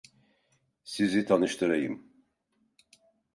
[0.83, 2.05] Sizi tanıştırayım.